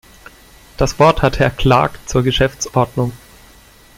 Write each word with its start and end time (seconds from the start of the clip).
Das 0.77 0.97
Wort 0.97 1.21
hat 1.21 1.37
Herr 1.37 1.51
Clark 1.51 1.99
zur 2.07 2.23
Geschäftsordnung. 2.23 3.11